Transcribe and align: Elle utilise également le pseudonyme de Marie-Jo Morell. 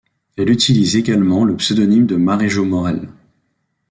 Elle 0.35 0.49
utilise 0.49 0.95
également 0.95 1.45
le 1.45 1.55
pseudonyme 1.57 2.07
de 2.07 2.15
Marie-Jo 2.15 2.65
Morell. 2.65 3.07